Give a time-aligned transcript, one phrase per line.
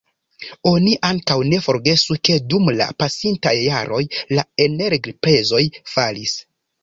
[0.69, 4.01] Oni ankaŭ ne forgesu ke dum la pasintaj jaroj
[4.37, 6.35] la energiprezoj falis.